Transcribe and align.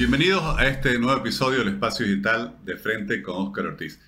Bienvenidos 0.00 0.42
a 0.58 0.66
este 0.66 0.98
nuevo 0.98 1.20
episodio 1.20 1.58
del 1.58 1.74
Espacio 1.74 2.06
Digital 2.06 2.56
de 2.64 2.78
Frente 2.78 3.22
con 3.22 3.48
Oscar 3.48 3.66
Ortiz. 3.66 4.00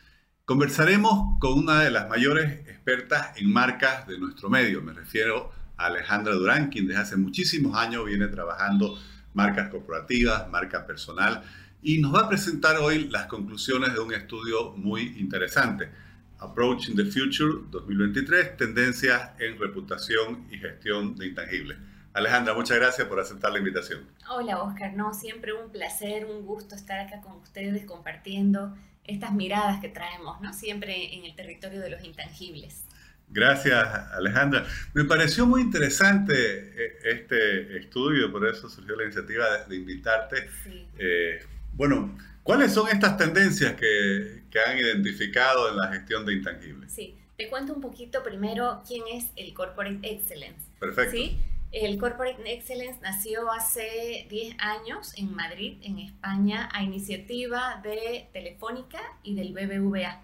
Conversaremos 0.47 1.39
con 1.39 1.59
una 1.59 1.81
de 1.81 1.91
las 1.91 2.09
mayores 2.09 2.67
expertas 2.67 3.37
en 3.37 3.53
marcas 3.53 4.07
de 4.07 4.19
nuestro 4.19 4.49
medio. 4.49 4.81
Me 4.81 4.95
refiero 4.95 5.53
a 5.77 5.89
Alejandra 5.89 6.33
Durán, 6.33 6.71
quien 6.71 6.87
desde 6.87 7.03
hace 7.03 7.17
muchísimos 7.19 7.77
años 7.77 8.07
viene 8.07 8.29
trabajando 8.29 8.99
marcas 9.35 9.69
corporativas, 9.69 10.49
marca 10.49 10.87
personal, 10.87 11.43
y 11.83 11.99
nos 11.99 12.15
va 12.15 12.21
a 12.21 12.29
presentar 12.31 12.79
hoy 12.79 13.09
las 13.11 13.27
conclusiones 13.27 13.93
de 13.93 14.01
un 14.01 14.15
estudio 14.15 14.71
muy 14.71 15.19
interesante. 15.19 15.91
Approaching 16.39 16.97
the 16.97 17.05
Future 17.05 17.67
2023, 17.71 18.57
tendencias 18.57 19.33
en 19.39 19.59
reputación 19.59 20.47
y 20.51 20.57
gestión 20.57 21.17
de 21.17 21.27
intangibles. 21.27 21.77
Alejandra, 22.15 22.53
muchas 22.53 22.77
gracias 22.77 23.09
por 23.09 23.19
aceptar 23.21 23.53
la 23.53 23.59
invitación. 23.59 24.07
Hola 24.29 24.63
Oscar, 24.63 24.93
no, 24.93 25.15
siempre 25.15 25.55
un 25.55 25.71
placer, 25.71 26.27
un 26.27 26.45
gusto 26.45 26.75
estar 26.75 27.01
acá 27.01 27.23
con 27.23 27.39
ustedes 27.39 27.87
compartiendo 27.87 28.77
estas 29.05 29.33
miradas 29.33 29.81
que 29.81 29.89
traemos, 29.89 30.41
¿no? 30.43 30.53
Siempre 30.53 31.15
en 31.15 31.25
el 31.25 31.35
territorio 31.35 31.81
de 31.81 31.91
los 31.91 32.05
intangibles. 32.05 32.85
Gracias, 33.29 33.83
Alejandra. 34.13 34.67
Me 34.93 35.05
pareció 35.05 35.47
muy 35.47 35.63
interesante 35.63 36.35
eh, 36.37 36.99
este 37.05 37.79
estudio, 37.79 38.31
por 38.31 38.47
eso 38.47 38.69
surgió 38.69 38.95
la 38.95 39.05
iniciativa 39.05 39.65
de, 39.67 39.75
invitarte. 39.75 40.51
Sí. 40.65 40.87
Eh, 40.99 41.43
bueno, 41.73 42.15
¿cuáles 42.43 42.75
son 42.75 42.91
estas 42.91 43.17
tendencias 43.17 43.73
que, 43.73 44.43
que, 44.51 44.61
han 44.61 44.77
identificado 44.77 45.71
en 45.71 45.79
la 45.79 45.89
gestión 45.89 46.27
de 46.27 46.35
intangibles? 46.35 46.93
Sí, 46.93 47.17
te 47.39 47.49
cuento 47.49 47.73
un 47.73 47.81
poquito 47.81 48.23
primero 48.23 48.83
quién 48.87 49.05
es 49.11 49.31
el 49.37 49.55
Corporate 49.55 49.99
Excellence. 50.03 50.67
Perfecto. 50.79 51.17
¿sí? 51.17 51.41
El 51.73 51.99
Corporate 51.99 52.53
Excellence 52.53 53.01
nació 53.01 53.51
hace 53.51 54.27
10 54.29 54.57
años 54.59 55.15
en 55.17 55.35
Madrid, 55.35 55.79
en 55.83 55.99
España, 56.01 56.69
a 56.71 56.83
iniciativa 56.83 57.81
de 57.83 58.29
Telefónica 58.35 59.01
y 59.23 59.35
del 59.35 59.55
BBVA. 59.55 60.21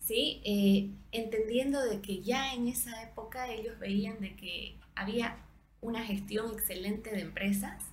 ¿sí? 0.00 0.40
Eh, 0.42 0.88
entendiendo 1.12 1.84
de 1.84 2.00
que 2.00 2.22
ya 2.22 2.54
en 2.54 2.68
esa 2.68 3.02
época 3.02 3.52
ellos 3.52 3.78
veían 3.78 4.20
de 4.20 4.36
que 4.36 4.78
había 4.94 5.36
una 5.82 6.02
gestión 6.02 6.50
excelente 6.54 7.10
de 7.10 7.20
empresas 7.20 7.84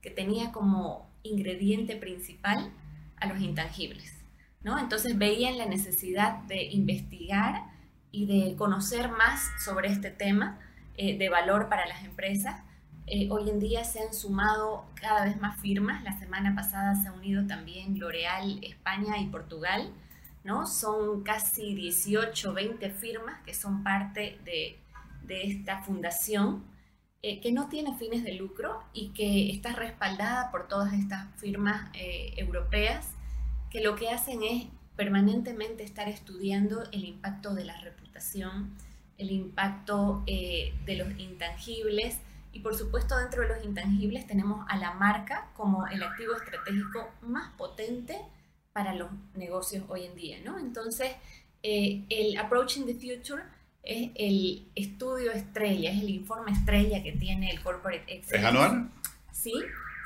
que 0.00 0.10
tenía 0.10 0.52
como 0.52 1.10
ingrediente 1.24 1.96
principal 1.96 2.70
a 3.16 3.26
los 3.26 3.40
intangibles. 3.40 4.14
¿no? 4.62 4.78
Entonces 4.78 5.18
veían 5.18 5.58
la 5.58 5.66
necesidad 5.66 6.44
de 6.44 6.62
investigar 6.62 7.64
y 8.12 8.26
de 8.26 8.54
conocer 8.54 9.08
más 9.10 9.50
sobre 9.64 9.88
este 9.88 10.12
tema 10.12 10.60
eh, 10.96 11.16
de 11.16 11.28
valor 11.28 11.68
para 11.68 11.86
las 11.86 12.04
empresas. 12.04 12.62
Eh, 13.06 13.28
hoy 13.30 13.48
en 13.50 13.58
día 13.58 13.82
se 13.84 14.00
han 14.00 14.12
sumado 14.12 14.84
cada 14.94 15.24
vez 15.24 15.40
más 15.40 15.60
firmas. 15.60 16.02
La 16.04 16.18
semana 16.18 16.54
pasada 16.54 16.94
se 16.94 17.08
ha 17.08 17.12
unido 17.12 17.46
también 17.46 17.98
L'Oreal 17.98 18.62
España 18.62 19.18
y 19.18 19.26
Portugal. 19.26 19.92
¿no? 20.44 20.66
Son 20.66 21.22
casi 21.22 21.74
18, 21.74 22.52
20 22.52 22.90
firmas 22.90 23.40
que 23.44 23.54
son 23.54 23.82
parte 23.82 24.38
de, 24.44 24.78
de 25.22 25.46
esta 25.46 25.82
fundación 25.82 26.64
eh, 27.22 27.40
que 27.40 27.52
no 27.52 27.68
tiene 27.68 27.96
fines 27.96 28.24
de 28.24 28.34
lucro 28.34 28.82
y 28.92 29.10
que 29.10 29.50
está 29.50 29.72
respaldada 29.72 30.50
por 30.50 30.68
todas 30.68 30.92
estas 30.92 31.26
firmas 31.36 31.90
europeas 32.36 33.08
que 33.70 33.80
lo 33.80 33.94
que 33.94 34.10
hacen 34.10 34.42
es 34.42 34.66
permanentemente 34.96 35.84
estar 35.84 36.08
estudiando 36.08 36.84
el 36.92 37.04
impacto 37.04 37.54
de 37.54 37.64
la 37.64 37.80
reputación 37.80 38.76
el 39.22 39.30
impacto 39.30 40.22
eh, 40.26 40.74
de 40.84 40.96
los 40.96 41.08
intangibles 41.18 42.18
y 42.52 42.60
por 42.60 42.76
supuesto 42.76 43.16
dentro 43.16 43.42
de 43.42 43.48
los 43.48 43.64
intangibles 43.64 44.26
tenemos 44.26 44.66
a 44.68 44.76
la 44.76 44.92
marca 44.92 45.48
como 45.54 45.86
el 45.86 46.02
activo 46.02 46.34
estratégico 46.34 47.08
más 47.22 47.50
potente 47.56 48.18
para 48.72 48.94
los 48.94 49.10
negocios 49.34 49.84
hoy 49.88 50.04
en 50.04 50.14
día, 50.14 50.38
¿no? 50.44 50.58
Entonces, 50.58 51.12
eh, 51.62 52.04
el 52.10 52.36
Approaching 52.36 52.86
the 52.86 52.94
Future 52.94 53.42
es 53.82 54.10
el 54.14 54.68
estudio 54.74 55.32
estrella, 55.32 55.90
es 55.90 56.02
el 56.02 56.10
informe 56.10 56.52
estrella 56.52 57.02
que 57.02 57.12
tiene 57.12 57.50
el 57.50 57.62
Corporate 57.62 58.04
Excellence. 58.06 58.36
¿Es 58.36 58.44
anual? 58.44 58.90
Sí, 59.32 59.54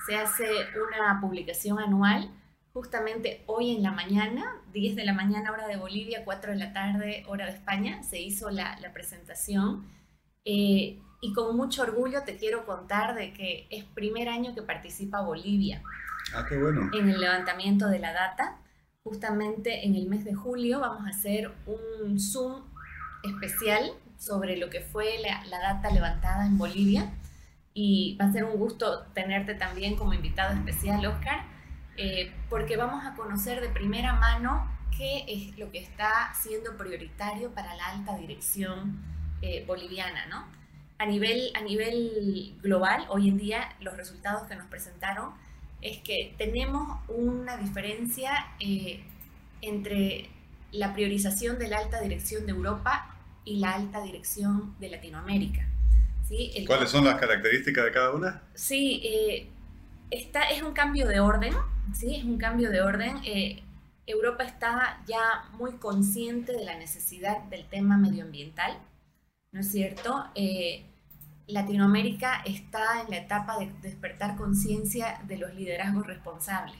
se 0.06 0.16
hace 0.16 0.47
una 0.88 1.21
publicación 1.21 1.78
anual 1.78 2.31
Justamente 2.76 3.42
hoy 3.47 3.75
en 3.75 3.82
la 3.82 3.91
mañana, 3.91 4.60
10 4.75 4.97
de 4.97 5.06
la 5.06 5.14
mañana 5.14 5.50
hora 5.50 5.66
de 5.66 5.78
Bolivia, 5.78 6.26
4 6.26 6.53
de 6.53 6.59
la 6.59 6.75
tarde 6.75 7.25
hora 7.26 7.47
de 7.47 7.53
España, 7.53 8.03
se 8.03 8.20
hizo 8.20 8.50
la, 8.50 8.76
presentación. 8.92 9.87
Eh, 10.44 11.00
y 11.22 11.32
con 11.32 11.56
mucho 11.56 11.84
orgullo 11.84 12.25
te 12.25 12.37
quiero 12.37 12.66
contar 12.66 13.14
de 13.14 13.32
que 13.32 13.66
es 13.70 13.84
primer 13.84 14.28
año 14.28 14.54
que 14.54 14.60
participa 14.60 15.22
Bolivia. 15.22 15.82
Ah, 16.34 16.44
qué 16.47 16.59
bueno. 16.59 16.91
En 16.92 17.09
el 17.09 17.19
levantamiento 17.19 17.88
de 17.88 17.98
la 17.98 18.12
data. 18.12 18.59
Justamente 19.03 19.87
en 19.87 19.94
el 19.94 20.06
mes 20.06 20.26
de 20.26 20.34
julio 20.34 20.81
vamos 20.81 21.06
a 21.06 21.16
hacer 21.16 21.50
un 21.64 22.20
Zoom 22.20 22.62
especial 23.25 23.91
sobre 24.19 24.58
lo 24.58 24.69
que 24.69 24.82
fue 24.82 25.16
la, 25.22 25.43
la 25.47 25.60
data 25.60 25.91
levantada 25.91 26.44
en 26.44 26.58
Bolivia. 26.58 27.10
Y 27.72 28.19
va 28.20 28.26
a 28.26 28.32
ser 28.32 28.44
un 28.44 28.58
gusto 28.58 29.06
tenerte 29.14 29.54
también 29.54 29.97
como 29.97 30.12
invitado 30.12 30.53
especial, 30.53 31.06
Oscar 31.06 31.56
eh, 31.97 32.33
porque 32.51 32.77
vamos 32.77 33.05
a 33.07 33.15
conocer 33.15 33.61
de 33.61 33.69
primera 33.69 34.12
mano 34.15 34.71
qué 34.97 35.25
es 35.29 35.59
lo 35.59 35.71
que 35.71 35.79
está 35.79 36.33
siendo 36.34 36.77
prioritario 36.77 37.51
para 37.53 37.75
la 37.75 37.87
alta 37.87 38.17
dirección 38.17 39.03
eh, 39.41 39.65
boliviana, 39.67 40.27
¿no? 40.27 40.47
A 40.99 41.06
nivel, 41.06 41.51
a 41.55 41.61
nivel 41.61 42.55
global, 42.62 43.06
hoy 43.09 43.29
en 43.29 43.39
día 43.39 43.75
los 43.81 43.97
resultados 43.97 44.47
que 44.49 44.56
nos 44.56 44.67
presentaron 44.67 45.33
es 45.83 45.99
que 45.99 46.35
tenemos 46.39 47.01
una 47.09 47.56
diferencia 47.56 48.47
eh, 48.61 49.03
entre 49.61 50.29
la 50.73 50.95
priorización 50.95 51.59
de 51.59 51.69
la 51.69 51.79
alta 51.79 52.01
dirección 52.01 52.47
de 52.47 52.53
Europa 52.53 53.15
y 53.45 53.56
la 53.59 53.75
alta 53.75 54.03
dirección 54.03 54.75
de 54.81 54.91
Latinoamérica. 54.91 55.67
¿sí? 56.27 56.65
¿Cuáles 56.67 56.91
son 56.91 57.05
las 57.05 57.17
características 57.17 57.85
de 57.85 57.93
cada 57.93 58.12
una? 58.12 58.43
Sí, 58.55 59.49
esta 60.11 60.43
es 60.51 60.62
un 60.62 60.73
cambio 60.73 61.06
de 61.06 61.21
orden 61.21 61.55
¿sí? 61.95 62.17
Es 62.17 62.25
un 62.25 62.39
cambio 62.39 62.71
de 62.71 62.83
orden. 62.83 63.17
Eh, 63.25 63.63
Europa 64.07 64.45
está 64.45 65.03
ya 65.07 65.51
muy 65.59 65.73
consciente 65.73 66.53
de 66.53 66.65
la 66.65 66.79
necesidad 66.79 67.43
del 67.45 67.67
tema 67.67 67.97
medioambiental, 67.97 68.79
¿no 69.53 69.61
es 69.61 69.71
cierto? 69.71 70.27
Eh, 70.35 70.85
Latinoamérica 71.49 72.43
está 72.45 73.03
en 73.03 73.11
la 73.11 73.19
etapa 73.19 73.59
de 73.59 73.73
despertar 73.83 74.37
conciencia 74.37 75.21
de 75.27 75.39
los 75.39 75.55
liderazgos 75.55 76.07
responsables, 76.07 76.77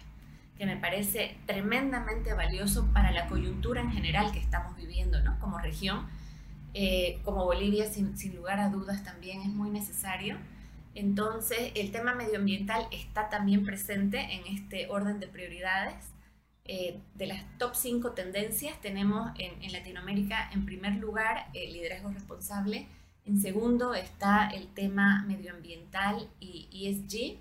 que 0.59 0.67
me 0.67 0.77
parece 0.77 1.37
tremendamente 1.47 2.35
valioso 2.35 2.89
para 2.93 3.11
la 3.11 3.29
coyuntura 3.29 3.81
en 3.81 3.93
general 3.93 4.33
que 4.33 4.39
estamos 4.39 4.77
viviendo 4.77 5.21
¿no? 5.23 5.39
como 5.41 5.59
región. 5.59 6.07
Eh, 6.79 7.21
como 7.25 7.47
Bolivia, 7.47 7.87
sin, 7.87 8.19
sin 8.19 8.37
lugar 8.37 8.61
a 8.61 8.69
dudas, 8.69 9.03
también 9.03 9.41
es 9.41 9.49
muy 9.49 9.71
necesario. 9.71 10.37
Entonces, 10.97 11.73
el 11.75 11.93
tema 11.93 12.15
medioambiental 12.15 12.89
está 12.91 13.29
también 13.29 13.67
presente 13.67 14.19
en 14.19 14.47
este 14.47 14.89
orden 14.89 15.21
de 15.21 15.29
prioridades. 15.29 15.95
Eh, 16.65 16.99
de 17.15 17.27
las 17.27 17.45
top 17.59 17.75
5 17.75 18.13
tendencias 18.13 18.81
tenemos 18.81 19.31
en, 19.39 19.71
Latinoamérica, 19.73 20.51
en 20.53 20.65
primer 20.65 20.95
lugar, 20.97 21.49
el 21.53 21.75
liderazgo 21.75 22.09
responsable. 22.11 22.89
En 23.27 23.39
segundo 23.39 23.93
está 23.93 24.49
el 24.49 24.69
tema 24.69 25.23
medioambiental 25.29 26.31
y 26.41 26.67
ESG. 26.73 27.39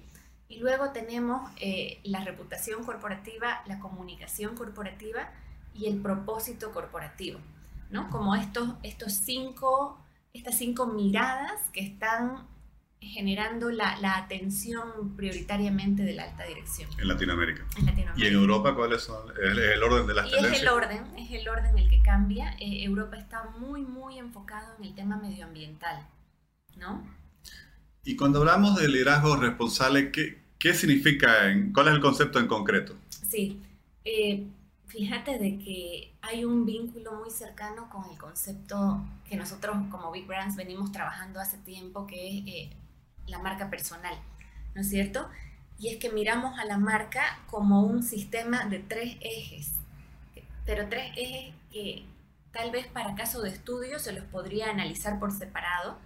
Y 0.49 0.59
luego 0.59 0.89
tenemos 0.89 1.49
eh, 1.61 2.01
la 2.03 2.25
reputación 2.25 2.83
corporativa, 2.83 3.63
la 3.67 3.79
comunicación 3.79 4.57
corporativa 4.57 5.31
y 5.73 5.85
el 5.85 6.01
propósito 6.01 6.73
corporativo. 6.73 7.39
¿no? 7.89 8.09
Como 8.09 8.35
estos, 8.35 8.73
estos 8.83 9.13
cinco, 9.13 9.97
estas 10.33 10.57
cinco 10.57 10.87
miradas 10.87 11.61
que 11.71 11.79
están 11.79 12.53
generando 13.13 13.71
la, 13.71 13.97
la, 13.99 14.17
atención 14.17 15.15
prioritariamente 15.15 16.03
de 16.03 16.13
la 16.13 16.23
alta 16.23 16.45
dirección. 16.45 16.89
En 16.99 17.07
Latinoamérica. 17.07 17.65
En 17.77 17.85
Latinoamérica. 17.85 18.25
¿Y 18.25 18.27
en 18.27 18.33
Europa 18.33 18.75
cuáles 18.75 19.03
son? 19.03 19.29
¿Es 19.31 19.57
el 19.57 19.83
orden 19.83 20.07
de 20.07 20.13
las 20.13 20.31
y 20.31 20.35
Es 20.35 20.61
el 20.61 20.67
orden, 20.67 21.05
es 21.17 21.31
el 21.31 21.47
orden 21.47 21.77
el 21.77 21.89
que 21.89 22.01
cambia. 22.01 22.55
Eh, 22.59 22.83
Europa 22.83 23.17
está 23.17 23.43
muy, 23.59 23.81
muy 23.81 24.17
enfocado 24.19 24.75
en 24.77 24.85
el 24.85 24.95
tema 24.95 25.17
medioambiental, 25.17 26.07
¿no? 26.77 27.05
Y 28.03 28.15
cuando 28.15 28.39
hablamos 28.39 28.75
de 28.75 28.87
liderazgo 28.87 29.35
responsable, 29.35 30.11
¿qué, 30.11 30.43
qué 30.59 30.73
significa? 30.73 31.49
En, 31.49 31.73
¿Cuál 31.73 31.87
es 31.87 31.93
el 31.95 32.01
concepto 32.01 32.39
en 32.39 32.47
concreto? 32.47 32.95
Sí, 33.09 33.61
eh, 34.03 34.45
fíjate 34.85 35.39
de 35.39 35.57
que 35.57 36.13
hay 36.21 36.45
un 36.45 36.65
vínculo 36.65 37.13
muy 37.13 37.31
cercano 37.31 37.89
con 37.89 38.09
el 38.11 38.17
concepto 38.17 39.03
que 39.27 39.35
nosotros 39.35 39.75
como 39.89 40.11
Big 40.11 40.27
Brands 40.27 40.55
venimos 40.55 40.91
trabajando 40.91 41.39
hace 41.39 41.57
tiempo, 41.57 42.05
que 42.05 42.39
es 42.39 42.47
eh, 42.47 42.69
la 43.27 43.39
marca 43.39 43.69
personal, 43.69 44.15
¿no 44.73 44.81
es 44.81 44.89
cierto? 44.89 45.29
Y 45.77 45.89
es 45.89 45.97
que 45.97 46.09
miramos 46.09 46.57
a 46.59 46.65
la 46.65 46.77
marca 46.77 47.39
como 47.47 47.83
un 47.83 48.03
sistema 48.03 48.65
de 48.65 48.79
tres 48.79 49.17
ejes, 49.21 49.73
pero 50.65 50.87
tres 50.89 51.11
ejes 51.15 51.53
que 51.71 52.05
tal 52.51 52.71
vez 52.71 52.87
para 52.87 53.15
caso 53.15 53.41
de 53.41 53.49
estudio 53.49 53.99
se 53.99 54.13
los 54.13 54.23
podría 54.25 54.69
analizar 54.69 55.19
por 55.19 55.31
separado, 55.31 55.97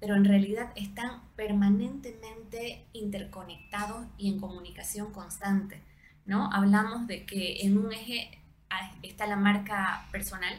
pero 0.00 0.14
en 0.14 0.24
realidad 0.24 0.72
están 0.76 1.22
permanentemente 1.36 2.86
interconectados 2.92 4.06
y 4.16 4.32
en 4.32 4.40
comunicación 4.40 5.12
constante. 5.12 5.82
¿no? 6.24 6.52
Hablamos 6.52 7.06
de 7.06 7.24
que 7.26 7.62
en 7.62 7.78
un 7.78 7.92
eje 7.92 8.30
está 9.02 9.26
la 9.26 9.36
marca 9.36 10.06
personal, 10.12 10.54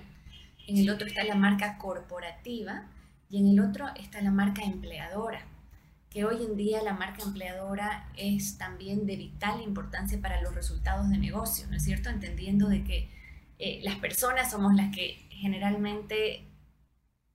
en 0.68 0.78
el 0.78 0.90
otro 0.90 1.08
está 1.08 1.24
la 1.24 1.36
marca 1.36 1.78
corporativa 1.78 2.84
y 3.30 3.40
en 3.40 3.48
el 3.48 3.60
otro 3.60 3.88
está 3.96 4.22
la 4.22 4.32
marca 4.32 4.64
empleadora, 4.64 5.42
que 6.10 6.26
hoy 6.26 6.44
en 6.44 6.56
día 6.56 6.82
la 6.82 6.94
marca 6.94 7.22
empleadora 7.24 8.10
es 8.18 8.58
también 8.58 9.06
de 9.06 9.16
vital 9.16 9.62
importancia 9.62 10.20
para 10.20 10.42
los 10.42 10.56
resultados 10.56 11.10
de 11.10 11.18
negocio, 11.18 11.68
¿no 11.70 11.78
es 11.78 11.84
cierto? 11.84 12.10
Entendiendo 12.10 12.68
de 12.68 12.84
que 12.84 13.10
eh, 13.60 13.80
las 13.84 13.98
personas 13.98 14.50
somos 14.50 14.74
las 14.74 14.94
que 14.94 15.28
generalmente 15.30 16.48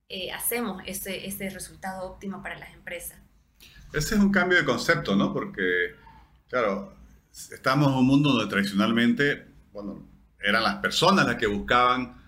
eh, 0.08 0.32
hacemos 0.32 0.82
ese, 0.86 1.26
ese 1.26 1.50
resultado 1.50 2.10
óptimo 2.10 2.42
para 2.42 2.58
las 2.58 2.72
empresas. 2.74 3.18
Ese 3.92 4.16
es 4.16 4.20
un 4.20 4.32
cambio 4.32 4.58
de 4.58 4.64
concepto, 4.64 5.14
¿no? 5.14 5.32
Porque, 5.32 5.94
claro, 6.48 6.96
estamos 7.30 7.88
en 7.88 7.94
un 7.94 8.06
mundo 8.06 8.30
donde 8.32 8.50
tradicionalmente, 8.50 9.46
bueno, 9.72 10.08
eran 10.40 10.64
las 10.64 10.76
personas 10.76 11.26
las 11.26 11.36
que 11.36 11.46
buscaban 11.46 12.20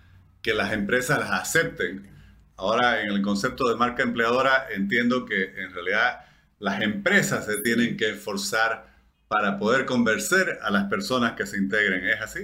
que 0.42 0.54
las 0.54 0.72
empresas 0.72 1.19
las 1.19 1.32
acepten. 1.32 2.08
Ahora, 2.56 3.02
en 3.02 3.10
el 3.10 3.20
concepto 3.20 3.69
de 3.69 3.75
marca 3.75 4.04
empleadora, 4.04 4.69
entiendo 4.70 5.26
que 5.26 5.60
en 5.60 5.72
realidad 5.75 6.25
las 6.58 6.80
empresas 6.82 7.46
se 7.46 7.60
tienen 7.62 7.96
que 7.96 8.10
esforzar 8.10 8.94
para 9.28 9.58
poder 9.58 9.86
convencer 9.86 10.58
a 10.62 10.70
las 10.70 10.84
personas 10.84 11.32
que 11.32 11.46
se 11.46 11.58
integren. 11.58 12.06
¿Es 12.06 12.20
así? 12.20 12.40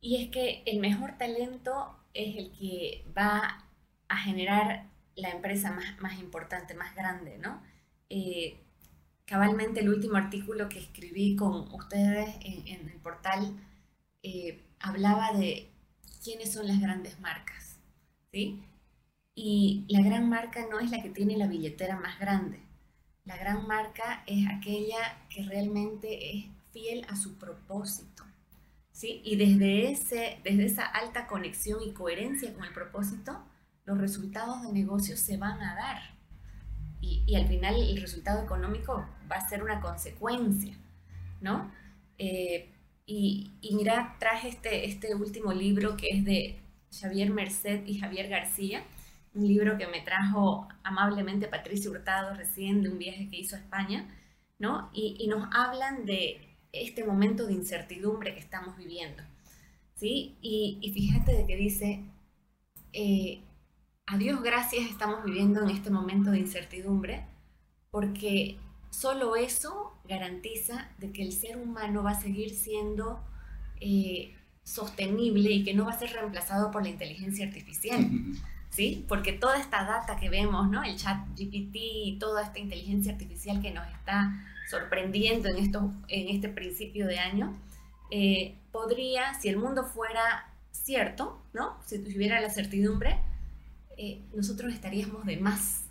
Y 0.00 0.22
es 0.22 0.30
que 0.30 0.62
el 0.66 0.80
mejor 0.80 1.16
talento 1.18 1.96
es 2.14 2.36
el 2.36 2.50
que 2.52 3.04
va 3.16 3.64
a 4.08 4.16
generar 4.18 4.86
la 5.16 5.30
empresa 5.30 5.76
más, 6.00 6.18
importante, 6.18 6.74
más 6.74 6.94
grande, 6.94 7.38
¿no? 7.38 7.62
Eh, 8.10 8.58
cabalmente 9.24 9.80
el 9.80 9.88
último 9.88 10.16
artículo 10.16 10.68
que 10.68 10.78
escribí 10.78 11.34
con 11.36 11.72
ustedes 11.74 12.36
en, 12.44 12.88
el 12.88 12.98
portal 13.02 13.56
eh, 14.22 14.62
hablaba 14.78 15.32
de 15.32 15.70
quiénes 16.22 16.52
son 16.52 16.68
las 16.68 16.80
grandes 16.80 17.18
marcas, 17.20 17.78
¿sí? 18.30 18.62
Y 19.34 19.84
la 19.88 20.02
gran 20.02 20.28
marca 20.28 20.66
no 20.70 20.80
es 20.80 20.90
la 20.90 21.02
que 21.02 21.10
tiene 21.10 21.36
la 21.36 21.46
billetera 21.46 21.98
más 21.98 22.18
grande. 22.18 22.65
La 23.26 23.36
gran 23.36 23.66
marca 23.66 24.22
es 24.26 24.46
aquella 24.48 25.18
que 25.28 25.42
realmente 25.42 26.36
es 26.36 26.46
fiel 26.72 27.04
a 27.08 27.16
su 27.16 27.36
propósito, 27.36 28.24
¿sí? 28.92 29.20
Y 29.24 29.36
desde, 29.36 29.90
ese, 29.90 30.38
desde 30.44 30.64
esa 30.64 30.86
alta 30.86 31.26
conexión 31.26 31.82
y 31.82 31.92
coherencia 31.92 32.54
con 32.54 32.64
el 32.64 32.72
propósito, 32.72 33.44
los 33.84 33.98
resultados 33.98 34.62
de 34.62 34.72
negocio 34.72 35.16
se 35.16 35.36
van 35.36 35.60
a 35.60 35.74
dar 35.74 36.16
y, 37.00 37.34
al 37.36 37.46
final 37.46 37.74
el 37.76 38.00
resultado 38.00 38.42
económico 38.42 39.06
va 39.30 39.36
a 39.36 39.48
ser 39.48 39.62
una 39.62 39.80
consecuencia, 39.80 40.76
¿no? 41.40 41.70
Eh, 42.18 42.72
y, 43.06 43.50
mira, 43.72 44.16
traje 44.18 44.48
este, 44.48 44.86
este 44.86 45.14
último 45.14 45.52
libro 45.52 45.96
que 45.96 46.08
es 46.10 46.24
de 46.24 46.58
Xavier 46.90 47.30
Merced 47.30 47.86
y 47.86 47.98
Javier 47.98 48.28
García, 48.28 48.82
un 49.36 49.46
libro 49.46 49.76
que 49.76 49.86
me 49.86 50.00
trajo 50.00 50.66
amablemente 50.82 51.46
Patricia 51.46 51.90
Hurtado 51.90 52.34
recién 52.34 52.82
de 52.82 52.88
un 52.88 52.98
viaje 52.98 53.28
que 53.28 53.36
hizo 53.36 53.54
a 53.54 53.58
España, 53.58 54.08
¿no? 54.58 54.90
Y, 54.92 55.26
nos 55.28 55.48
hablan 55.52 56.06
de 56.06 56.56
este 56.72 57.04
momento 57.04 57.46
de 57.46 57.52
incertidumbre 57.52 58.34
que 58.34 58.40
estamos 58.40 58.76
viviendo, 58.76 59.22
¿sí? 59.94 60.36
Y, 60.40 60.90
fíjate 60.92 61.32
de 61.32 61.46
que 61.46 61.56
dice, 61.56 62.04
eh, 62.92 63.42
a 64.06 64.16
Dios 64.16 64.42
gracias 64.42 64.88
estamos 64.88 65.24
viviendo 65.24 65.62
en 65.62 65.70
este 65.70 65.90
momento 65.90 66.30
de 66.30 66.38
incertidumbre 66.38 67.26
porque 67.90 68.58
solo 68.90 69.36
eso 69.36 69.92
garantiza 70.08 70.90
de 70.98 71.12
que 71.12 71.22
el 71.22 71.32
ser 71.32 71.58
humano 71.58 72.02
va 72.02 72.12
a 72.12 72.20
seguir 72.20 72.50
siendo 72.50 73.22
eh, 73.80 74.34
sostenible 74.62 75.50
y 75.50 75.64
que 75.64 75.74
no 75.74 75.84
va 75.84 75.92
a 75.92 75.98
ser 75.98 76.12
reemplazado 76.12 76.70
por 76.70 76.82
la 76.82 76.88
inteligencia 76.88 77.46
artificial. 77.46 78.08
¿Sí? 78.70 79.04
Porque 79.08 79.32
toda 79.32 79.58
esta 79.58 79.84
data 79.84 80.16
que 80.16 80.28
vemos, 80.28 80.68
¿no? 80.68 80.84
El 80.84 80.96
chat 80.96 81.26
GPT 81.36 82.18
toda 82.18 82.42
esta 82.42 82.58
inteligencia 82.58 83.12
artificial 83.12 83.62
que 83.62 83.70
nos 83.70 83.86
está 83.88 84.34
sorprendiendo 84.68 85.48
en, 85.48 85.56
esto, 85.56 85.92
en 86.08 86.28
este 86.28 86.48
principio 86.48 87.06
de 87.06 87.18
año, 87.18 87.56
eh, 88.10 88.58
podría, 88.72 89.34
si 89.34 89.48
el 89.48 89.56
mundo 89.56 89.84
fuera 89.84 90.52
cierto, 90.72 91.42
¿no? 91.52 91.78
Si 91.86 91.98
tuviera 91.98 92.40
la 92.40 92.50
certidumbre, 92.50 93.18
eh, 93.96 94.22
nosotros 94.34 94.72
estaríamos 94.72 95.24
de 95.24 95.38
más. 95.38 95.84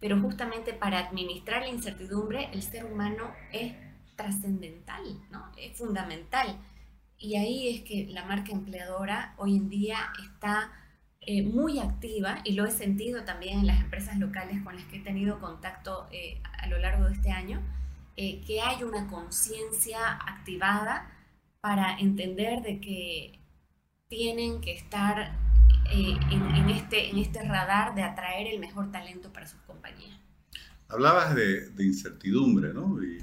Pero 0.00 0.20
justamente 0.20 0.72
para 0.72 0.98
administrar 0.98 1.62
la 1.62 1.68
incertidumbre, 1.68 2.48
el 2.52 2.62
ser 2.62 2.84
humano 2.84 3.30
es 3.52 3.74
trascendental, 4.14 5.02
¿no? 5.30 5.52
es 5.56 5.76
fundamental. 5.76 6.58
Y 7.18 7.36
ahí 7.36 7.74
es 7.74 7.82
que 7.82 8.06
la 8.12 8.24
marca 8.24 8.52
empleadora 8.52 9.34
hoy 9.38 9.56
en 9.56 9.68
día 9.68 9.98
está 10.22 10.70
eh, 11.26 11.42
muy 11.42 11.78
activa 11.78 12.40
y 12.44 12.52
lo 12.52 12.64
he 12.64 12.70
sentido 12.70 13.24
también 13.24 13.60
en 13.60 13.66
las 13.66 13.80
empresas 13.80 14.18
locales 14.18 14.62
con 14.62 14.76
las 14.76 14.84
que 14.86 14.96
he 14.96 15.00
tenido 15.00 15.40
contacto 15.40 16.08
eh, 16.12 16.40
a 16.58 16.66
lo 16.68 16.78
largo 16.78 17.06
de 17.06 17.12
este 17.12 17.30
año, 17.30 17.60
que 18.16 18.62
hay 18.64 18.82
una 18.82 19.08
conciencia 19.08 20.12
activada 20.12 21.12
para 21.60 21.98
entender 21.98 22.62
de 22.62 22.80
que 22.80 23.38
tienen 24.08 24.60
que 24.60 24.72
estar 24.72 25.36
eh, 25.92 26.16
en, 26.30 26.70
este, 26.70 27.10
en 27.10 27.18
este 27.18 27.42
radar 27.42 27.94
de 27.94 28.02
atraer 28.02 28.48
el 28.48 28.58
mejor 28.58 28.90
talento 28.90 29.32
para 29.32 29.46
sus 29.46 29.60
compañías. 29.60 30.18
Hablabas 30.88 31.34
de, 31.34 31.72
incertidumbre, 31.78 32.72
¿no? 32.72 33.02
Y, 33.02 33.18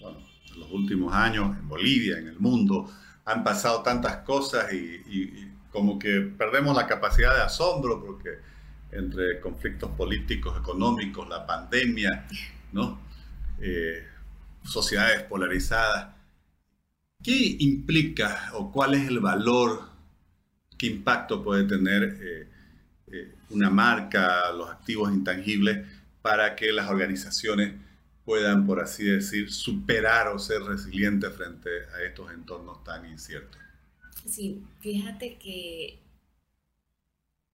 bueno, 0.00 0.18
en 0.52 0.60
los 0.60 0.70
últimos 0.70 1.12
años 1.12 1.56
en 1.56 1.68
Bolivia, 1.68 2.18
en 2.18 2.28
el 2.28 2.38
mundo, 2.38 2.90
han 3.24 3.44
pasado 3.44 3.82
tantas 3.82 4.18
cosas 4.18 4.72
y, 4.72 5.49
como 5.70 5.98
que 5.98 6.20
perdemos 6.36 6.76
la 6.76 6.86
capacidad 6.86 7.34
de 7.34 7.42
asombro 7.42 8.02
porque 8.04 8.38
entre 8.92 9.40
conflictos 9.40 9.90
políticos, 9.92 10.58
económicos, 10.58 11.28
la 11.28 11.46
pandemia. 11.46 12.26
Eh, 13.60 14.06
sociedades 14.64 15.22
polarizadas. 15.24 16.14
¿Qué 17.22 17.56
implica 17.60 18.50
o 18.54 18.72
cuál 18.72 18.94
es 18.94 19.08
el 19.08 19.20
valor 19.20 19.90
qué 20.80 20.86
impacto 20.86 21.44
puede 21.44 21.64
tener 21.64 22.16
eh, 22.22 22.48
eh, 23.08 23.34
una 23.50 23.68
marca, 23.68 24.50
los 24.52 24.70
activos 24.70 25.12
intangibles, 25.12 25.86
para 26.22 26.56
que 26.56 26.72
las 26.72 26.88
organizaciones 26.88 27.74
puedan, 28.24 28.66
por 28.66 28.80
así 28.80 29.04
decir, 29.04 29.52
superar 29.52 30.28
o 30.28 30.38
ser 30.38 30.62
resilientes 30.62 31.34
frente 31.34 31.68
a 31.94 32.02
estos 32.02 32.32
entornos 32.32 32.82
tan 32.82 33.04
inciertos. 33.04 33.60
Sí, 34.26 34.64
fíjate 34.80 35.36
que 35.36 36.00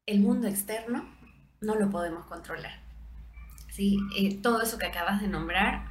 el 0.06 0.20
mundo 0.20 0.46
externo 0.46 1.04
no 1.61 1.75
lo 1.75 1.90
podemos 1.90 2.26
controlar. 2.26 2.80
¿sí? 3.70 3.99
Eh, 4.16 4.37
todo 4.37 4.62
eso 4.62 4.78
que 4.78 4.87
acabas 4.87 5.20
de 5.20 5.28
nombrar 5.28 5.87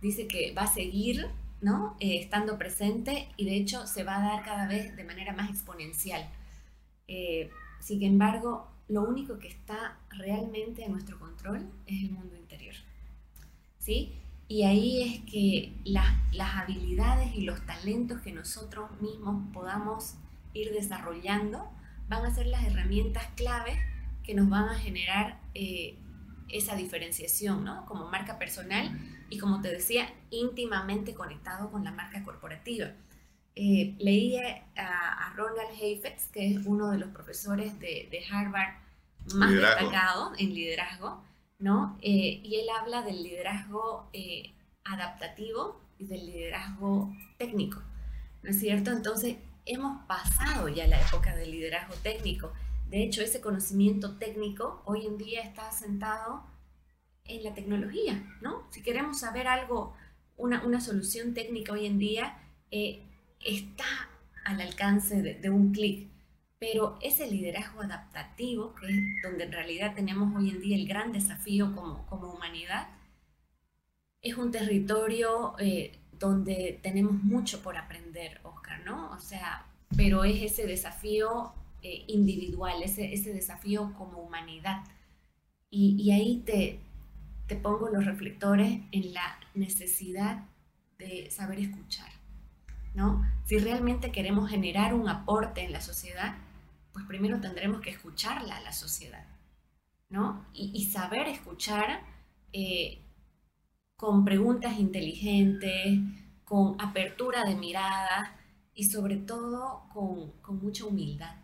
dice 0.00 0.26
que 0.26 0.52
va 0.54 0.62
a 0.62 0.72
seguir 0.72 1.28
¿no? 1.60 1.96
estando 2.00 2.56
presente 2.56 3.28
y 3.36 3.44
de 3.44 3.56
hecho 3.56 3.86
se 3.86 4.04
va 4.04 4.16
a 4.16 4.36
dar 4.36 4.44
cada 4.44 4.66
vez 4.66 4.96
de 4.96 5.04
manera 5.04 5.32
más 5.32 5.50
exponencial. 5.50 6.28
Eh, 7.08 7.50
sin 7.80 8.02
embargo, 8.02 8.68
lo 8.88 9.02
único 9.02 9.38
que 9.38 9.48
está 9.48 9.98
realmente 10.10 10.84
en 10.84 10.92
nuestro 10.92 11.18
control 11.18 11.70
es 11.86 12.02
el 12.02 12.10
mundo 12.10 12.36
interior. 12.36 12.74
¿Sí? 13.78 14.14
Y 14.50 14.64
ahí 14.64 15.02
es 15.02 15.30
que 15.30 15.72
las, 15.84 16.12
las 16.32 16.56
habilidades 16.56 17.36
y 17.36 17.42
los 17.42 17.64
talentos 17.66 18.20
que 18.20 18.32
nosotros 18.32 18.90
mismos 19.00 19.44
podamos 19.52 20.16
ir 20.54 20.72
desarrollando 20.72 21.70
van 22.08 22.26
a 22.26 22.34
ser 22.34 22.48
las 22.48 22.64
herramientas 22.64 23.28
claves 23.36 23.78
que 24.24 24.34
nos 24.34 24.50
van 24.50 24.68
a 24.68 24.74
generar 24.74 25.38
eh, 25.54 25.96
esa 26.48 26.74
diferenciación, 26.74 27.64
¿no? 27.64 27.86
Como 27.86 28.08
marca 28.08 28.40
personal 28.40 28.90
y 29.28 29.38
como 29.38 29.60
te 29.60 29.68
decía, 29.68 30.12
íntimamente 30.30 31.14
conectado 31.14 31.70
con 31.70 31.84
la 31.84 31.92
marca 31.92 32.24
corporativa. 32.24 32.88
Eh, 33.54 33.94
leí 34.00 34.36
a, 34.36 35.32
Ronald 35.36 35.80
Heifetz, 35.80 36.26
que 36.32 36.54
es 36.54 36.66
uno 36.66 36.90
de 36.90 36.98
los 36.98 37.10
profesores 37.10 37.78
de, 37.78 38.24
Harvard 38.28 38.74
más 39.32 39.52
destacado 39.52 40.32
en 40.38 40.52
liderazgo, 40.54 41.22
¿no? 41.60 41.98
Eh, 42.02 42.40
y 42.42 42.56
él 42.56 42.66
habla 42.80 43.02
del 43.02 43.22
liderazgo 43.22 44.08
eh, 44.12 44.54
adaptativo 44.84 45.80
y 45.98 46.06
del 46.06 46.26
liderazgo 46.26 47.14
técnico, 47.38 47.82
¿no 48.42 48.50
es 48.50 48.58
cierto? 48.58 48.90
Entonces, 48.90 49.36
hemos 49.66 50.04
pasado 50.06 50.68
ya 50.68 50.86
la 50.86 51.00
época 51.00 51.36
del 51.36 51.50
liderazgo 51.52 51.94
técnico. 52.02 52.52
De 52.88 53.04
hecho, 53.04 53.22
ese 53.22 53.40
conocimiento 53.40 54.16
técnico 54.18 54.82
hoy 54.86 55.06
en 55.06 55.18
día 55.18 55.42
está 55.42 55.70
sentado 55.70 56.44
en 57.24 57.44
la 57.44 57.54
tecnología, 57.54 58.22
¿no? 58.40 58.66
Si 58.70 58.82
queremos 58.82 59.20
saber 59.20 59.46
algo, 59.46 59.94
una, 60.36 60.64
una 60.64 60.80
solución 60.80 61.34
técnica 61.34 61.72
hoy 61.72 61.86
en 61.86 61.98
día, 61.98 62.38
eh, 62.70 63.06
está 63.44 63.84
al 64.44 64.60
alcance 64.60 65.22
de, 65.22 65.50
un 65.50 65.72
clic, 65.72 66.09
pero 66.60 66.98
ese 67.00 67.26
liderazgo 67.26 67.80
adaptativo, 67.80 68.74
que 68.74 68.86
es 68.88 69.22
donde 69.22 69.44
en 69.44 69.52
realidad 69.52 69.94
tenemos 69.94 70.36
hoy 70.36 70.50
en 70.50 70.60
día 70.60 70.76
el 70.76 70.86
gran 70.86 71.10
desafío 71.10 71.74
como, 71.74 72.06
como 72.06 72.30
humanidad, 72.30 72.88
es 74.20 74.36
un 74.36 74.52
territorio 74.52 75.54
eh, 75.58 75.98
donde 76.12 76.78
tenemos 76.82 77.14
mucho 77.14 77.62
por 77.62 77.78
aprender, 77.78 78.40
Oscar, 78.44 78.84
¿no? 78.84 79.10
O 79.12 79.18
sea, 79.18 79.66
pero 79.96 80.22
es 80.24 80.42
ese 80.42 80.66
desafío 80.66 81.54
eh, 81.80 82.04
individual, 82.08 82.82
ese, 82.82 83.14
ese 83.14 83.32
desafío 83.32 83.94
como 83.96 84.18
humanidad. 84.18 84.84
Y, 85.70 85.96
y 85.98 86.12
ahí 86.12 86.42
te, 86.44 86.78
te 87.46 87.56
pongo 87.56 87.88
los 87.88 88.04
reflectores 88.04 88.80
en 88.92 89.14
la 89.14 89.40
necesidad 89.54 90.44
de 90.98 91.30
saber 91.30 91.60
escuchar, 91.60 92.10
¿no? 92.94 93.26
Si 93.46 93.56
realmente 93.56 94.12
queremos 94.12 94.50
generar 94.50 94.92
un 94.92 95.08
aporte 95.08 95.64
en 95.64 95.72
la 95.72 95.80
sociedad, 95.80 96.36
pues 96.92 97.04
primero 97.06 97.40
tendremos 97.40 97.80
que 97.80 97.90
escucharla 97.90 98.56
a 98.56 98.60
la 98.60 98.72
sociedad, 98.72 99.26
¿no? 100.08 100.46
Y, 100.52 100.84
saber 100.86 101.28
escuchar 101.28 102.02
eh, 102.52 103.02
con 103.96 104.24
preguntas 104.24 104.78
inteligentes, 104.78 105.98
con 106.44 106.80
apertura 106.80 107.44
de 107.44 107.54
mirada 107.54 108.36
y 108.74 108.84
sobre 108.84 109.16
todo 109.16 109.84
con, 109.92 110.32
mucha 110.60 110.84
humildad. 110.84 111.36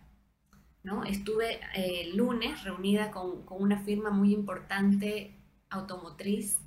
¿no? 0.82 1.04
Estuve 1.04 1.60
eh, 1.74 2.02
el 2.02 2.16
lunes 2.16 2.64
reunida 2.64 3.10
con, 3.10 3.44
una 3.50 3.78
firma 3.84 4.10
muy 4.10 4.32
importante 4.32 5.34
automotriz 5.70 6.58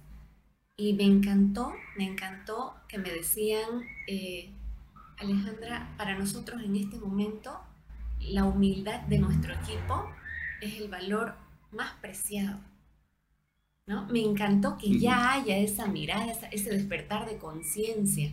y 0.78 0.94
me 0.94 1.04
encantó, 1.04 1.74
me 1.98 2.06
encantó 2.06 2.76
que 2.88 2.98
me 2.98 3.12
decían, 3.12 3.82
eh, 4.08 4.54
Alejandra, 5.18 5.94
para 5.98 6.18
nosotros 6.18 6.62
en 6.62 6.76
este 6.76 6.98
momento 6.98 7.60
la 8.22 8.46
humildad 8.46 9.02
de 9.02 9.20
nuestro 9.20 9.54
equipo 9.54 10.10
es 10.62 10.80
el 10.80 10.90
valor 10.90 11.36
más 11.72 11.94
preciado. 12.02 12.60
¿no? 13.86 14.06
Me 14.08 14.22
encantó 14.22 14.78
que 14.78 15.00
ya 15.00 15.34
haya 15.34 15.58
esa 15.58 15.88
mirada, 15.88 16.32
ese 16.52 16.70
despertar 16.70 17.28
de 17.28 17.38
conciencia, 17.38 18.32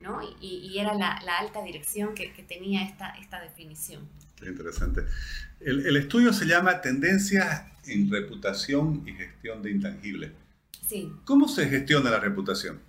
¿no? 0.00 0.20
Y, 0.40 0.76
era 0.78 0.94
la, 0.94 1.12
alta 1.38 1.62
dirección 1.62 2.14
que, 2.14 2.28
tenía 2.48 2.82
esta, 2.82 3.10
esta 3.10 3.40
definición. 3.40 4.08
Qué 4.36 4.48
interesante. 4.48 5.02
El, 5.60 5.86
el, 5.86 5.96
estudio 5.96 6.32
se 6.32 6.46
llama 6.46 6.80
Tendencias 6.80 7.64
en 7.86 8.10
Reputación 8.10 9.04
y 9.06 9.12
Gestión 9.12 9.62
de 9.62 9.70
Intangibles. 9.70 10.32
Sí. 10.88 11.12
¿Cómo 11.24 11.48
se 11.48 11.68
gestiona 11.68 12.10
la 12.10 12.18
reputación? 12.18 12.80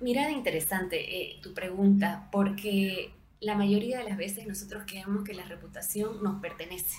Mirada 0.00 0.30
interesante 0.30 0.98
eh, 0.98 1.40
tu 1.42 1.54
pregunta, 1.54 2.28
porque 2.30 3.12
la 3.40 3.54
mayoría 3.54 3.98
de 3.98 4.04
las 4.04 4.16
veces 4.16 4.46
nosotros 4.46 4.84
creemos 4.86 5.24
que 5.24 5.34
la 5.34 5.44
reputación 5.44 6.22
nos 6.22 6.40
pertenece, 6.40 6.98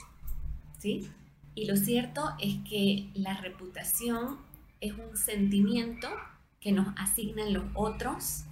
¿sí? 0.77 1.09
Y 1.53 1.65
lo 1.65 1.75
cierto 1.75 2.33
es 2.39 2.57
que 2.67 3.09
la 3.13 3.37
reputación 3.37 4.39
es 4.79 4.93
un 4.93 5.15
sentimiento 5.17 6.09
que 6.59 6.71
nos 6.71 6.87
asignan 6.97 7.53
los 7.53 7.65
otros 7.75 8.43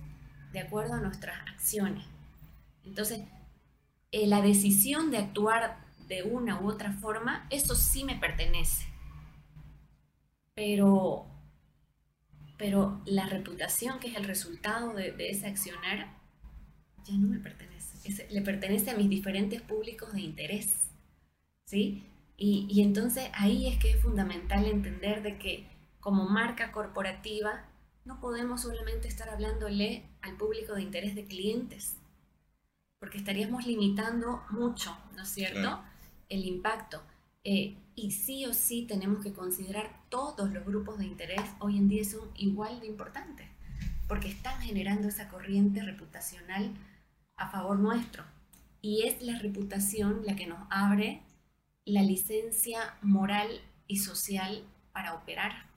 de 0.52 0.60
acuerdo 0.60 0.96
a 0.96 1.00
nuestras 1.00 1.40
acciones. 1.48 2.06
Entonces, 2.84 3.22
eh, 4.12 4.28
la 4.28 4.42
decisión 4.42 5.12
de 5.12 5.20
actuar 5.20 5.78
de 6.08 6.24
una 6.24 6.60
u 6.60 6.68
otra 6.68 6.92
forma, 6.94 7.48
eso 7.52 7.76
sí 7.76 8.04
me 8.04 8.16
pertenece. 8.16 8.88
Pero, 10.56 11.28
pero 12.58 13.02
la 13.06 13.28
reputación, 13.28 14.00
que 14.00 14.08
es 14.10 14.18
el 14.18 14.26
resultado 14.26 14.94
de, 14.94 15.16
ese 15.30 15.48
accionar, 15.48 16.18
ya 17.06 17.14
no 17.14 17.28
me 17.28 17.40
pertenece. 17.40 17.79
Le 18.30 18.42
pertenece 18.42 18.92
a 18.92 18.98
mis 18.98 19.10
diferentes 19.10 19.62
públicos 19.62 20.14
de 20.14 20.22
interés. 20.22 20.90
¿Sí? 21.66 22.04
Y, 22.42 22.82
entonces 22.82 23.30
ahí 23.34 23.68
es 23.68 23.78
que 23.80 23.92
es 23.92 24.02
fundamental 24.02 24.66
entender 24.66 25.22
de 25.22 25.38
que 25.38 25.68
como 26.00 26.30
marca 26.30 26.72
corporativa 26.72 27.66
no 28.06 28.22
podemos 28.22 28.62
solamente 28.62 29.10
estar 29.10 29.30
hablándole 29.30 30.06
al 30.22 30.38
público 30.38 30.74
de 30.74 30.84
interés 30.84 31.16
de 31.16 31.26
clientes, 31.26 31.98
porque 32.98 33.18
estaríamos 33.18 33.68
limitando 33.68 34.42
mucho, 34.52 34.98
¿no 35.18 35.24
es 35.24 35.30
cierto?, 35.30 35.82
el 36.30 36.46
impacto. 36.46 37.02
Eh, 37.44 37.76
y 37.96 38.12
sí 38.12 38.46
o 38.46 38.54
sí 38.54 38.86
tenemos 38.88 39.22
que 39.22 39.34
considerar 39.34 39.92
todos 40.08 40.50
los 40.52 40.66
grupos 40.66 40.98
de 40.98 41.06
interés 41.06 41.42
hoy 41.60 41.78
en 41.78 41.90
día 41.90 42.06
son 42.06 42.30
igual 42.36 42.80
de 42.80 42.88
importantes, 42.88 43.48
porque 44.08 44.30
están 44.30 44.62
generando 44.62 45.10
esa 45.10 45.28
corriente 45.28 45.84
reputacional 45.84 46.72
a 47.40 47.50
favor 47.50 47.80
nuestro. 47.80 48.24
Y 48.82 49.08
es 49.08 49.22
la 49.22 49.40
reputación 49.40 50.22
la 50.26 50.36
que 50.36 50.48
nos 50.48 50.60
abre 50.70 51.24
la 51.86 52.04
licencia 52.04 52.96
moral 53.02 53.48
y 53.88 53.98
social 53.98 54.64
para 54.94 55.14
operar. 55.14 55.70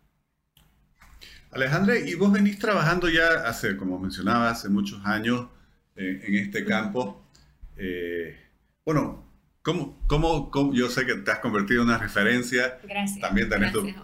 Alejandra, 1.51 1.99
y 1.99 2.15
vos 2.15 2.33
venís 2.33 2.59
trabajando 2.59 3.09
ya 3.09 3.47
hace, 3.47 3.77
como 3.77 3.99
mencionaba, 3.99 4.51
hace 4.51 4.69
muchos 4.69 5.05
años 5.05 5.49
eh, 5.97 6.23
en 6.25 6.35
este 6.37 6.65
campo. 6.65 7.23
Eh, 7.77 8.37
bueno, 8.85 9.25
¿cómo, 9.63 10.01
cómo, 10.07 10.73
yo 10.73 10.89
sé 10.89 11.07
que 11.07 11.15
te 11.17 11.31
has 11.31 11.41
convertido 11.41 11.83
en 11.83 11.89
una 11.89 11.99
referencia. 11.99 12.79
Gracias. 12.83 13.21
También 13.21 13.51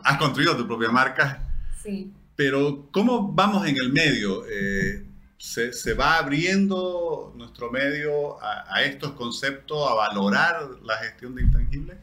has 0.05 0.19
construido 0.19 0.57
tu 0.57 0.67
propia 0.67 0.91
marca. 0.91 1.49
Sí. 1.83 2.13
Pero, 2.37 2.89
¿cómo 2.93 3.33
vamos 3.33 3.67
en 3.67 3.77
el 3.77 3.93
medio? 3.93 4.45
Eh, 4.47 5.08
se, 5.39 5.73
se, 5.73 5.95
va 5.95 6.19
abriendo 6.19 7.33
nuestro 7.37 7.71
medio 7.71 8.43
a, 8.43 8.83
estos 8.83 9.13
conceptos, 9.13 9.89
a 9.89 9.95
valorar 9.95 10.69
la 10.83 10.97
gestión 10.99 11.35
de 11.37 11.43
intangibles? 11.43 11.97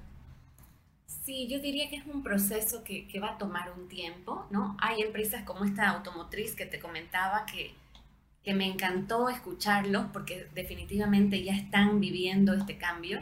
Sí, 1.06 1.48
yo 1.48 1.60
diría 1.60 1.89
que 1.89 1.98
es 1.98 2.06
un 2.06 2.24
proceso 2.24 2.84
que, 2.84 3.08
que, 3.08 3.20
va 3.20 3.32
a 3.32 3.38
tomar 3.38 3.72
un 3.72 3.88
tiempo, 3.89 4.46
¿no? 4.51 4.77
Hay 4.80 5.01
empresas 5.01 5.44
como 5.44 5.65
esta 5.65 5.89
automotriz 5.89 6.56
que 6.56 6.65
te 6.65 6.80
comentaba 6.80 7.46
que, 7.46 7.74
que 8.44 8.54
me 8.54 8.68
encantó 8.68 9.27
escucharlos 9.27 10.06
porque 10.13 10.48
definitivamente 10.54 11.44
ya 11.44 11.54
están 11.54 12.00
viviendo 12.00 12.54
este 12.54 12.77
cambio 12.77 13.22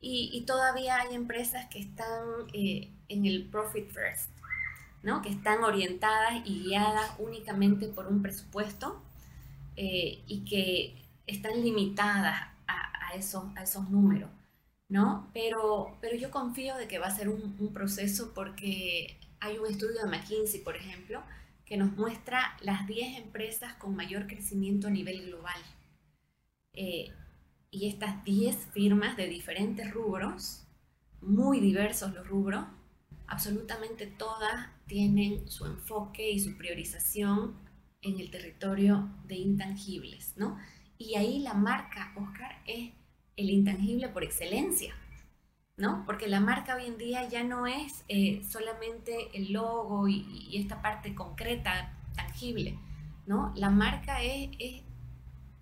y, 0.00 0.42
todavía 0.46 0.96
hay 0.96 1.14
empresas 1.14 1.66
que 1.68 1.78
están 1.78 2.24
eh, 2.52 2.90
en 3.08 3.24
el 3.24 3.44
profit 3.44 3.88
first, 3.88 4.30
¿no? 5.04 5.22
Que 5.22 5.28
están 5.28 5.62
orientadas 5.62 6.42
y 6.44 6.64
guiadas 6.64 7.12
únicamente 7.18 7.86
por 7.86 8.08
un 8.08 8.20
presupuesto 8.20 9.00
eh, 9.76 10.22
y 10.26 10.44
que 10.44 11.02
están 11.26 11.62
limitadas 11.62 12.48
a, 12.66 13.14
esos, 13.14 13.44
a 13.56 13.62
esos 13.62 13.90
números, 13.90 14.30
¿no? 14.88 15.30
Pero, 15.34 15.98
pero 16.00 16.16
yo 16.16 16.30
confío 16.30 16.76
de 16.76 16.88
que 16.88 16.98
va 16.98 17.06
a 17.06 17.16
ser 17.16 17.28
un, 17.28 17.72
proceso 17.72 18.32
porque 18.34 19.18
hay 19.40 19.58
un 19.58 19.66
estudio 19.66 20.02
de 20.02 20.10
McKinsey, 20.10 20.62
por 20.62 20.76
ejemplo, 20.76 21.22
que 21.66 21.76
nos 21.76 21.92
muestra 21.92 22.56
las 22.62 22.86
10 22.86 23.18
empresas 23.18 23.74
con 23.74 23.94
mayor 23.96 24.26
crecimiento 24.26 24.88
a 24.88 24.90
nivel 24.90 25.26
global. 25.26 25.60
Eh, 26.74 27.12
y 27.70 27.88
estas 27.88 28.24
10 28.24 28.56
firmas 28.72 29.16
de 29.16 29.28
diferentes 29.28 29.90
rubros, 29.92 30.64
muy 31.20 31.60
diversos 31.60 32.12
los 32.12 32.26
rubros, 32.26 32.64
absolutamente 33.26 34.06
todas 34.06 34.68
tienen 34.86 35.48
su 35.48 35.64
enfoque 35.64 36.30
y 36.30 36.40
su 36.40 36.56
priorización 36.58 37.56
en 38.02 38.18
el 38.18 38.30
territorio 38.30 39.08
de 39.26 39.36
intangibles, 39.36 40.34
¿no? 40.36 40.58
Y 40.98 41.14
ahí 41.14 41.38
la 41.38 41.54
marca, 41.54 42.12
Oscar, 42.16 42.60
es 42.66 42.90
el 43.36 43.50
intangible 43.50 44.08
por 44.08 44.24
excelencia, 44.24 44.94
¿no? 45.76 46.04
Porque 46.04 46.28
la 46.28 46.40
marca 46.40 46.76
hoy 46.76 46.86
en 46.86 46.98
día 46.98 47.28
ya 47.28 47.44
no 47.44 47.66
es 47.66 48.04
eh, 48.08 48.42
solamente 48.48 49.30
el 49.34 49.52
logo 49.52 50.08
y, 50.08 50.56
esta 50.56 50.82
parte 50.82 51.14
concreta, 51.14 51.92
tangible, 52.14 52.78
¿no? 53.26 53.52
La 53.56 53.70
marca 53.70 54.22
es, 54.22 54.82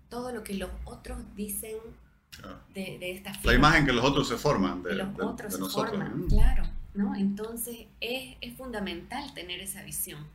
todo 0.09 0.33
lo 0.33 0.43
que 0.43 0.55
los 0.55 0.69
otros 0.83 1.19
dicen 1.35 1.77
de, 2.73 2.97
de, 2.99 3.11
esta 3.11 3.31
La 3.43 3.53
imagen 3.53 3.85
que 3.85 3.93
los 3.93 4.03
otros 4.03 4.27
se 4.27 4.35
forman 4.35 4.83
de, 4.83 4.95
los 4.95 5.07
otros 5.19 5.53
se 5.53 5.63
forman, 5.63 6.27
claro, 6.27 6.63
¿no? 6.93 7.15
Entonces 7.15 7.87
es, 8.01 8.35
es 8.41 8.57
fundamental 8.57 9.33
tener 9.33 9.61
esa 9.61 9.83
visión. 9.83 10.27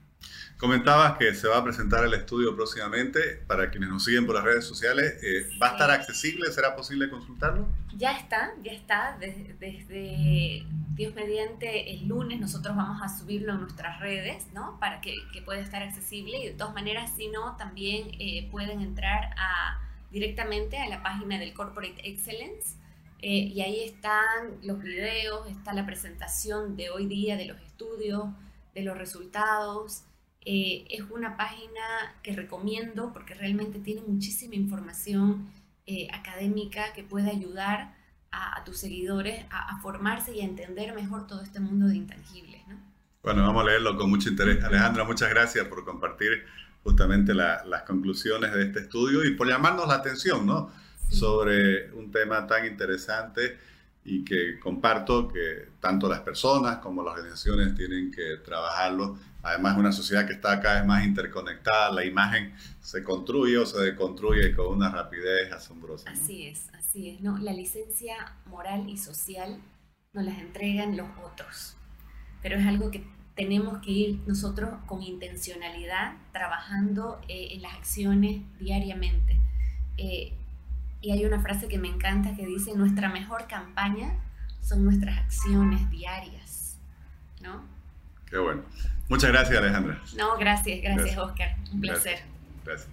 Comentabas 0.58 1.18
que 1.18 1.34
se 1.34 1.48
va 1.48 1.58
a 1.58 1.64
presentar 1.64 2.02
el 2.04 2.14
estudio 2.14 2.56
próximamente. 2.56 3.42
Para 3.46 3.70
quienes 3.70 3.90
nos 3.90 4.04
siguen 4.04 4.24
por 4.24 4.36
las 4.36 4.44
redes 4.44 4.64
sociales, 4.64 5.22
eh, 5.22 5.46
¿va 5.62 5.68
a 5.68 5.72
estar 5.72 5.90
accesible? 5.90 6.50
¿Será 6.50 6.74
posible 6.74 7.10
consultarlo? 7.10 7.68
Ya 7.94 8.16
está, 8.16 8.54
ya 8.62 8.72
está. 8.72 9.18
Desde, 9.20 10.64
Dios 10.94 11.14
mediante 11.14 11.92
el 11.92 12.08
lunes 12.08 12.40
nosotros 12.40 12.74
vamos 12.74 13.02
a 13.02 13.08
subirlo 13.18 13.52
en 13.52 13.60
nuestras 13.60 14.00
redes, 14.00 14.46
¿no? 14.54 14.78
Para 14.80 15.02
que, 15.02 15.14
pueda 15.44 15.60
estar 15.60 15.82
accesible. 15.82 16.38
Y 16.38 16.46
de 16.46 16.54
todas 16.54 16.72
maneras, 16.72 17.12
si 17.14 17.28
no, 17.28 17.54
también 17.56 18.08
eh, 18.18 18.48
pueden 18.50 18.80
entrar 18.80 19.34
a, 19.36 19.78
directamente 20.10 20.78
a 20.78 20.88
la 20.88 21.02
página 21.02 21.38
del 21.38 21.52
Corporate 21.52 22.00
Excellence. 22.08 22.76
Eh, 23.20 23.50
y 23.54 23.60
ahí 23.60 23.84
están 23.84 24.58
los 24.62 24.82
videos, 24.82 25.46
está 25.50 25.74
la 25.74 25.84
presentación 25.84 26.76
de 26.76 26.88
hoy 26.88 27.06
día 27.06 27.36
de 27.36 27.44
los 27.44 27.60
estudios, 27.60 28.24
de 28.76 28.82
los 28.82 28.96
resultados. 28.96 30.02
Eh, 30.42 30.86
es 30.90 31.02
una 31.10 31.36
página 31.36 32.14
que 32.22 32.32
recomiendo 32.36 33.12
porque 33.12 33.34
realmente 33.34 33.78
tiene 33.80 34.02
muchísima 34.06 34.54
información 34.54 35.50
eh, 35.86 36.08
académica 36.12 36.92
que 36.92 37.02
puede 37.02 37.30
ayudar 37.30 37.96
a, 38.30 38.62
tus 38.64 38.76
seguidores 38.76 39.46
a, 39.50 39.80
formarse 39.80 40.34
y 40.36 40.42
a 40.42 40.44
entender 40.44 40.94
mejor 40.94 41.26
todo 41.26 41.42
este 41.42 41.58
mundo 41.58 41.86
de 41.86 41.96
intangibles. 41.96 42.60
Bueno, 43.22 43.42
vamos 43.46 43.62
a 43.62 43.66
leerlo 43.66 43.96
con 43.96 44.10
mucho 44.10 44.28
interés. 44.28 44.62
Alejandra, 44.62 45.04
muchas 45.04 45.30
gracias 45.30 45.66
por 45.68 45.84
compartir 45.86 46.44
justamente 46.82 47.32
las 47.32 47.82
conclusiones 47.86 48.52
de 48.52 48.64
este 48.64 48.80
estudio 48.80 49.24
y 49.24 49.34
por 49.34 49.48
llamarnos 49.48 49.88
la 49.88 49.94
atención, 49.94 50.46
¿no? 50.46 50.70
Sobre 51.08 51.90
un 51.92 52.10
tema 52.10 52.46
tan 52.46 52.66
interesante 52.66 53.58
y 54.06 54.24
que 54.24 54.60
comparto 54.60 55.26
que 55.26 55.70
tanto 55.80 56.08
las 56.08 56.20
personas 56.20 56.78
como 56.78 57.02
las 57.02 57.14
organizaciones 57.14 57.74
tienen 57.74 58.12
que 58.12 58.36
trabajarlo. 58.44 59.18
Además, 59.42 59.76
una 59.76 59.90
sociedad 59.90 60.26
que 60.26 60.34
está 60.34 60.60
cada 60.60 60.76
vez 60.76 60.86
más 60.86 61.04
interconectada, 61.04 61.92
la 61.92 62.04
imagen 62.04 62.54
se 62.80 63.02
construye 63.02 63.58
o 63.58 63.66
se 63.66 63.80
deconstruye 63.80 64.54
con 64.54 64.68
una 64.68 64.90
rapidez 64.90 65.52
asombrosa. 65.52 66.08
Así 66.10 66.46
es, 66.46 66.68
así 66.74 67.10
es. 67.10 67.20
¿no? 67.20 67.36
La 67.38 67.52
licencia 67.52 68.36
moral 68.46 68.88
y 68.88 68.96
social 68.96 69.58
nos 70.12 70.24
las 70.24 70.38
entregan 70.38 70.96
los 70.96 71.08
otros, 71.24 71.76
pero 72.42 72.56
es 72.56 72.66
algo 72.66 72.90
que 72.92 73.04
tenemos 73.34 73.78
que 73.78 73.90
ir 73.90 74.20
nosotros 74.26 74.70
con 74.86 75.02
intencionalidad 75.02 76.14
trabajando 76.32 77.20
eh, 77.28 77.48
en 77.52 77.62
las 77.62 77.74
acciones 77.74 78.40
diariamente. 78.58 79.40
Eh, 79.98 80.32
y 81.06 81.12
hay 81.12 81.24
una 81.24 81.40
frase 81.40 81.68
que 81.68 81.78
me 81.78 81.86
encanta 81.86 82.34
que 82.34 82.44
dice, 82.44 82.74
nuestra 82.74 83.08
mejor 83.08 83.46
campaña 83.46 84.14
son 84.60 84.84
nuestras 84.84 85.16
acciones 85.18 85.88
diarias. 85.88 86.78
¿No? 87.40 87.62
Qué 88.28 88.38
bueno. 88.38 88.62
Muchas 89.08 89.30
gracias, 89.30 89.56
Alejandra. 89.56 90.02
No, 90.16 90.36
gracias, 90.36 90.82
gracias, 90.82 91.16
Oscar. 91.16 91.54
Un 91.72 91.80
placer. 91.80 92.24
gracias. 92.64 92.88